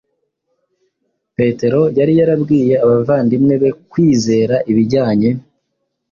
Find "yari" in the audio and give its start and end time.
1.97-2.13